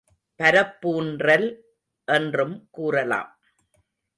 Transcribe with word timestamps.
பரப்பூன்றல் 0.39 1.47
என்றும் 2.07 2.67
கூறலாம். 2.71 3.31